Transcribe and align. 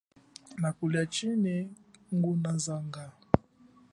Na 0.61 0.69
kulia 0.77 1.03
chize 1.13 1.55
ngunazanga. 2.15 3.03